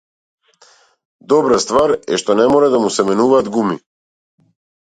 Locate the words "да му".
2.77-2.93